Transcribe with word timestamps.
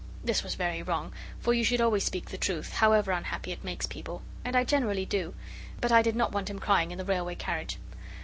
This 0.23 0.41
was 0.41 0.55
very 0.55 0.81
wrong, 0.81 1.13
for 1.39 1.53
you 1.53 1.63
should 1.63 1.79
always 1.79 2.03
speak 2.03 2.31
the 2.31 2.37
truth, 2.39 2.73
however 2.73 3.11
unhappy 3.11 3.51
it 3.51 3.63
makes 3.63 3.85
people. 3.85 4.23
And 4.43 4.55
I 4.55 4.63
generally 4.63 5.05
do. 5.05 5.35
But 5.79 5.91
I 5.91 6.01
did 6.01 6.15
not 6.15 6.31
want 6.31 6.49
him 6.49 6.57
crying 6.57 6.89
in 6.89 6.97
the 6.97 7.05
railway 7.05 7.35
carriage. 7.35 7.77